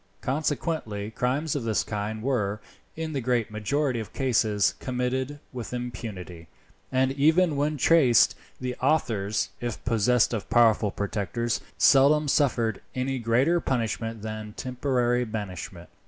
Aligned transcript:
Consequently 0.21 1.11
crimes 1.11 1.55
of 1.55 1.61
this 1.63 1.83
kind 1.83 2.23
were, 2.23 2.59
in 2.95 3.13
the 3.13 3.21
great 3.21 3.51
majority 3.51 3.99
of 3.99 4.13
cases, 4.13 4.73
committed 4.79 5.39
with 5.53 5.75
impunity, 5.75 6.47
and 6.91 7.11
even 7.11 7.55
when 7.55 7.77
traced, 7.77 8.33
the 8.59 8.73
authors, 8.81 9.49
if 9.59 9.85
possessed 9.85 10.33
of 10.33 10.49
powerful 10.49 10.89
protectors, 10.89 11.61
seldom 11.77 12.27
suffered 12.27 12.81
any 12.95 13.19
greater 13.19 13.59
punishment 13.59 14.23
than 14.23 14.53
temporary 14.57 15.23
banishment. 15.23 15.87